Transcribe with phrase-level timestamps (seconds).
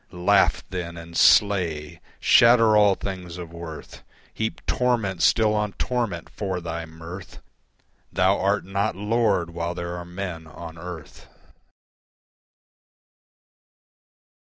[0.11, 2.01] Laugh then and slay.
[2.19, 4.01] Shatter all things of worth,
[4.33, 7.39] Heap torment still on torment for thy mirth
[8.11, 11.27] Thou art not Lord while there are Men on earth.